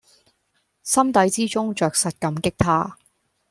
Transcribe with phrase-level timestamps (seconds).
[0.81, 2.97] 心底之中著實感激他